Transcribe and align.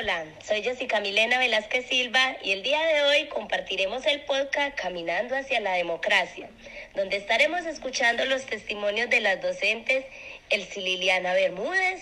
Hola, 0.00 0.24
soy 0.42 0.62
Jessica 0.62 0.98
Milena 1.00 1.38
Velázquez 1.38 1.86
Silva 1.86 2.34
y 2.42 2.52
el 2.52 2.62
día 2.62 2.80
de 2.80 3.02
hoy 3.02 3.28
compartiremos 3.28 4.06
el 4.06 4.22
podcast 4.22 4.74
Caminando 4.74 5.36
hacia 5.36 5.60
la 5.60 5.74
Democracia, 5.74 6.48
donde 6.94 7.18
estaremos 7.18 7.66
escuchando 7.66 8.24
los 8.24 8.46
testimonios 8.46 9.10
de 9.10 9.20
las 9.20 9.42
docentes 9.42 10.06
Elsie 10.48 10.82
Liliana 10.82 11.34
Bermúdez, 11.34 12.00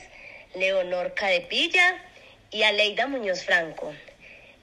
Leonor 0.55 1.15
Cadepilla 1.15 1.97
y 2.53 2.63
Aleida 2.63 3.09
Muñoz 3.09 3.43
Franco. 3.43 3.93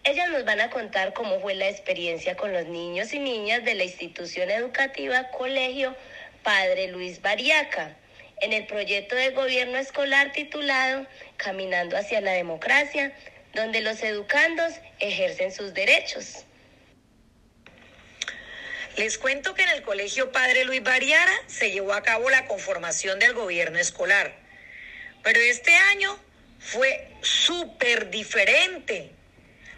Ellas 0.06 0.30
nos 0.30 0.46
van 0.46 0.62
a 0.62 0.70
contar 0.70 1.12
cómo 1.12 1.42
fue 1.42 1.56
la 1.56 1.68
experiencia 1.68 2.38
con 2.38 2.54
los 2.54 2.68
niños 2.68 3.14
y 3.14 3.20
niñas 3.20 3.66
de 3.66 3.76
la 3.76 3.84
institución 3.84 4.50
educativa 4.50 5.30
Colegio 5.32 5.94
Padre 6.42 6.88
Luis 6.88 7.22
Bariaca 7.22 7.98
en 8.42 8.54
el 8.54 8.66
proyecto 8.68 9.16
de 9.16 9.32
gobierno 9.32 9.78
escolar 9.78 10.32
titulado 10.32 11.08
Caminando 11.38 11.98
hacia 11.98 12.22
la 12.22 12.32
democracia, 12.32 13.14
donde 13.54 13.82
los 13.82 14.02
educandos 14.04 14.74
ejercen 15.00 15.52
sus 15.52 15.74
derechos. 15.74 16.46
Les 18.98 19.18
cuento 19.18 19.54
que 19.56 19.64
en 19.64 19.70
el 19.70 19.82
Colegio 19.82 20.32
Padre 20.32 20.64
Luis 20.64 20.82
Bariara 20.82 21.34
se 21.48 21.71
llevó 21.71 21.93
a 21.93 22.02
cabo 22.02 22.29
la 22.29 22.46
conformación 22.48 23.20
del 23.20 23.34
gobierno 23.34 23.78
escolar. 23.78 24.34
Pero 25.21 25.40
este 25.42 25.76
año 25.76 26.18
fue 26.60 27.10
súper 27.21 28.10
diferente. 28.10 29.12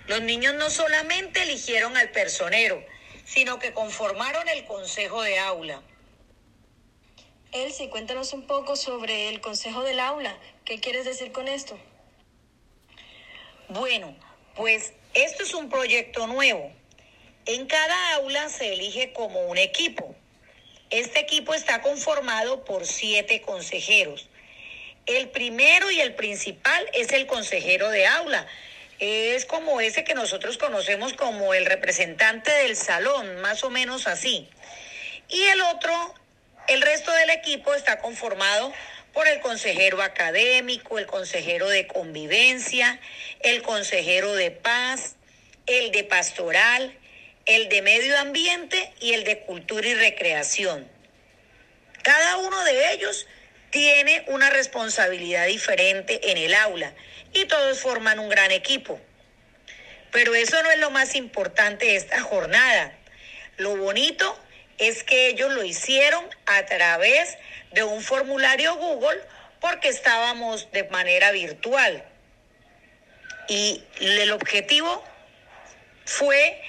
Los 0.07 0.21
niños 0.21 0.53
no 0.55 0.69
solamente 0.69 1.41
eligieron 1.41 1.97
al 1.97 2.09
personero, 2.09 2.85
sino 3.25 3.57
que 3.57 3.73
conformaron 3.73 4.47
el 4.49 4.65
consejo 4.65 5.23
de 5.23 5.39
aula. 5.39 5.81
Elsie, 7.53 7.89
cuéntanos 7.89 8.33
un 8.33 8.45
poco 8.45 8.75
sobre 8.75 9.29
el 9.29 9.39
Consejo 9.39 9.83
del 9.83 9.99
Aula. 9.99 10.37
¿Qué 10.65 10.79
quieres 10.79 11.05
decir 11.05 11.31
con 11.31 11.47
esto? 11.47 11.79
Bueno, 13.69 14.15
pues 14.55 14.93
esto 15.13 15.43
es 15.43 15.53
un 15.53 15.69
proyecto 15.69 16.27
nuevo. 16.27 16.71
En 17.45 17.65
cada 17.65 18.15
aula 18.15 18.49
se 18.49 18.73
elige 18.73 19.13
como 19.13 19.47
un 19.47 19.57
equipo. 19.57 20.13
Este 20.89 21.19
equipo 21.19 21.53
está 21.53 21.81
conformado 21.81 22.65
por 22.65 22.85
siete 22.85 23.41
consejeros. 23.41 24.27
El 25.05 25.29
primero 25.29 25.89
y 25.89 26.01
el 26.01 26.15
principal 26.15 26.85
es 26.93 27.13
el 27.13 27.27
consejero 27.27 27.89
de 27.89 28.05
aula. 28.05 28.45
Es 28.99 29.45
como 29.45 29.79
ese 29.79 30.03
que 30.03 30.15
nosotros 30.15 30.57
conocemos 30.57 31.13
como 31.13 31.53
el 31.53 31.65
representante 31.65 32.51
del 32.51 32.75
salón, 32.75 33.39
más 33.39 33.63
o 33.63 33.69
menos 33.69 34.05
así. 34.05 34.49
Y 35.29 35.43
el 35.43 35.61
otro 35.61 36.13
el 36.67 36.81
resto 36.81 37.11
del 37.13 37.29
equipo 37.29 37.73
está 37.73 37.99
conformado 37.99 38.73
por 39.13 39.27
el 39.27 39.39
consejero 39.39 40.01
académico, 40.01 40.99
el 40.99 41.07
consejero 41.07 41.69
de 41.69 41.87
convivencia, 41.87 42.99
el 43.39 43.61
consejero 43.61 44.33
de 44.35 44.51
paz, 44.51 45.15
el 45.65 45.91
de 45.91 46.03
pastoral, 46.03 46.95
el 47.45 47.69
de 47.69 47.81
medio 47.81 48.17
ambiente 48.19 48.93
y 48.99 49.13
el 49.13 49.23
de 49.23 49.39
cultura 49.39 49.87
y 49.87 49.95
recreación. 49.95 50.87
Cada 52.03 52.37
uno 52.37 52.63
de 52.63 52.93
ellos 52.93 53.25
tiene 53.71 54.23
una 54.27 54.49
responsabilidad 54.49 55.47
diferente 55.47 56.31
en 56.31 56.37
el 56.37 56.53
aula 56.53 56.93
y 57.33 57.45
todos 57.45 57.79
forman 57.79 58.19
un 58.19 58.29
gran 58.29 58.51
equipo. 58.51 58.99
Pero 60.11 60.35
eso 60.35 60.61
no 60.63 60.71
es 60.71 60.79
lo 60.79 60.89
más 60.89 61.15
importante 61.15 61.85
de 61.85 61.95
esta 61.95 62.21
jornada. 62.21 62.93
Lo 63.57 63.75
bonito 63.75 64.37
es 64.77 65.03
que 65.03 65.27
ellos 65.27 65.51
lo 65.53 65.63
hicieron 65.63 66.23
a 66.45 66.65
través 66.65 67.37
de 67.71 67.83
un 67.83 68.01
formulario 68.01 68.75
Google 68.75 69.21
porque 69.59 69.89
estábamos 69.89 70.71
de 70.71 70.83
manera 70.85 71.31
virtual. 71.31 72.03
Y 73.47 73.83
el 73.99 74.31
objetivo 74.31 75.03
fue 76.05 76.61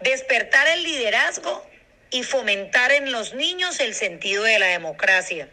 despertar 0.00 0.66
el 0.68 0.82
liderazgo 0.82 1.66
y 2.10 2.22
fomentar 2.22 2.92
en 2.92 3.12
los 3.12 3.34
niños 3.34 3.80
el 3.80 3.94
sentido 3.94 4.44
de 4.44 4.58
la 4.58 4.66
democracia. 4.66 5.48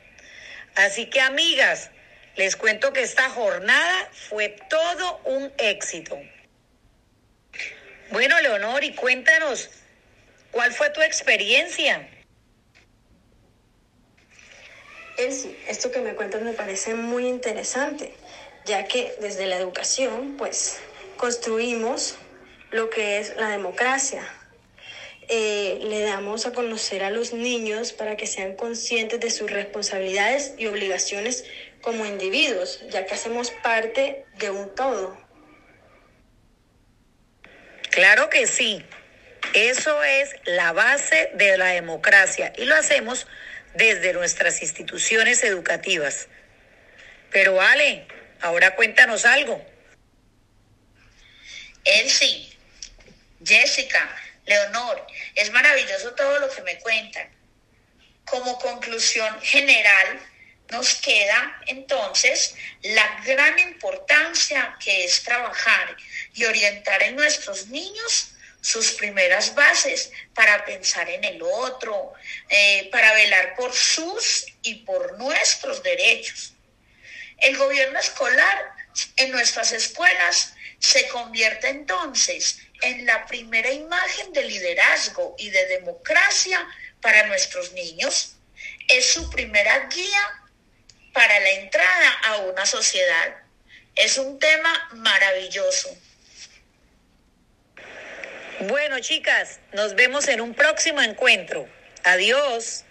Así 0.75 1.07
que 1.07 1.22
amigas, 1.22 1.90
les 2.36 2.56
cuento 2.56 2.94
que 2.94 3.02
esta 3.02 3.30
jornada 3.30 4.09
fue 4.12 4.56
todo 4.69 5.22
un 5.25 5.52
éxito. 5.57 6.19
Bueno, 8.09 8.40
Leonor, 8.41 8.84
y 8.84 8.94
cuéntanos, 8.94 9.69
¿Cuál 10.51 10.73
fue 10.73 10.89
tu 10.89 11.01
experiencia? 11.01 12.07
Elsie, 15.17 15.56
esto 15.67 15.91
que 15.91 16.00
me 16.01 16.16
cuentas 16.16 16.41
me 16.41 16.53
parece 16.53 16.94
muy 16.94 17.28
interesante, 17.28 18.13
ya 18.66 18.85
que 18.85 19.13
desde 19.22 19.45
la 19.45 19.57
educación, 19.57 20.35
pues, 20.38 20.79
construimos 21.17 22.16
lo 22.72 22.89
que 22.89 23.19
es 23.19 23.35
la 23.35 23.50
democracia. 23.50 24.28
Eh, 25.28 25.79
le 25.84 26.01
damos 26.01 26.45
a 26.45 26.51
conocer 26.51 27.03
a 27.03 27.09
los 27.09 27.31
niños 27.31 27.94
para 27.94 28.18
que 28.18 28.28
sean 28.28 28.56
conscientes 28.56 29.19
de 29.19 29.29
sus 29.29 29.50
responsabilidades 29.50 30.56
y 30.57 30.68
obligaciones 30.68 31.45
como 31.81 32.06
individuos, 32.06 32.83
ya 32.89 33.06
que 33.06 33.13
hacemos 33.13 33.51
parte 33.63 34.25
de 34.38 34.50
un 34.50 34.73
todo. 34.75 35.18
Claro 37.91 38.29
que 38.29 38.47
sí. 38.47 38.83
Eso 39.53 40.03
es 40.03 40.29
la 40.46 40.72
base 40.72 41.31
de 41.34 41.57
la 41.57 41.68
democracia 41.68 42.53
y 42.57 42.66
lo 42.66 42.75
hacemos 42.75 43.28
desde 43.74 44.13
nuestras 44.13 44.62
instituciones 44.62 45.44
educativas. 45.44 46.28
Pero 47.31 47.62
Ale, 47.62 48.07
ahora 48.41 48.75
cuéntanos 48.75 49.25
algo. 49.25 49.66
Elsie, 51.84 52.50
Jessica, 53.44 54.16
Leonor, 54.46 55.06
es 55.35 55.51
maravilloso 55.51 56.13
todo 56.13 56.40
lo 56.40 56.50
que 56.50 56.62
me 56.62 56.80
cuentan. 56.80 57.30
Como 58.25 58.57
conclusión 58.59 59.41
general, 59.41 60.19
nos 60.69 60.96
queda 60.96 61.62
entonces 61.68 62.56
la 62.84 63.22
gran 63.25 63.59
importancia 63.59 64.78
que 64.80 65.03
es 65.03 65.24
trabajar 65.24 65.97
y 66.34 66.46
orientar 66.46 67.03
en 67.03 67.16
nuestros 67.16 67.68
niños 67.68 68.34
sus 68.62 68.92
primeras 68.94 69.56
bases 69.56 70.12
para 70.36 70.64
pensar 70.66 71.10
en 71.10 71.24
el 71.24 71.42
otro, 71.42 72.14
eh, 72.50 72.90
para 72.92 73.14
velar 73.14 73.56
por 73.56 73.74
sus 73.74 74.46
y 74.62 74.76
por 74.86 75.18
nuestros 75.18 75.82
derechos. 75.84 76.54
El 77.38 77.58
gobierno 77.58 78.00
escolar 78.00 78.76
en 79.18 79.32
nuestras 79.32 79.72
escuelas 79.72 80.54
se 80.80 81.08
convierte 81.08 81.70
entonces 81.70 82.60
en 82.82 83.06
la 83.06 83.26
primera 83.26 83.72
imagen 83.72 84.32
de 84.34 84.44
liderazgo 84.44 85.36
y 85.38 85.50
de 85.50 85.66
democracia 85.68 86.68
para 87.02 87.26
nuestros 87.28 87.72
niños. 87.74 88.36
Es 88.88 89.12
su 89.12 89.30
primera 89.30 89.88
guía 89.88 90.42
para 91.14 91.40
la 91.40 91.50
entrada 91.52 92.12
a 92.26 92.38
una 92.38 92.66
sociedad. 92.66 93.36
Es 93.96 94.18
un 94.18 94.40
tema 94.40 94.90
maravilloso. 94.94 95.96
Bueno, 98.68 99.00
chicas, 99.00 99.60
nos 99.74 99.96
vemos 99.96 100.28
en 100.28 100.40
un 100.40 100.54
próximo 100.54 101.02
encuentro. 101.02 101.68
Adiós. 102.04 102.86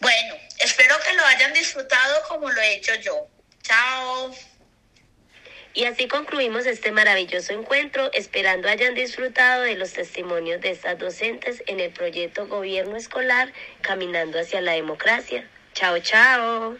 Bueno, 0.00 0.34
espero 0.58 0.94
que 1.06 1.12
lo 1.12 1.24
hayan 1.26 1.52
disfrutado 1.52 2.22
como 2.28 2.50
lo 2.50 2.60
he 2.62 2.76
hecho 2.76 2.94
yo. 2.94 3.28
Chao. 3.62 4.34
Y 5.74 5.84
así 5.84 6.08
concluimos 6.08 6.64
este 6.64 6.92
maravilloso 6.92 7.52
encuentro, 7.52 8.10
esperando 8.14 8.68
hayan 8.68 8.94
disfrutado 8.94 9.62
de 9.62 9.76
los 9.76 9.92
testimonios 9.92 10.62
de 10.62 10.70
estas 10.70 10.98
docentes 10.98 11.62
en 11.66 11.78
el 11.78 11.92
proyecto 11.92 12.46
Gobierno 12.48 12.96
Escolar 12.96 13.52
Caminando 13.82 14.40
hacia 14.40 14.62
la 14.62 14.72
Democracia. 14.72 15.46
Chao, 15.74 15.98
chao. 15.98 16.78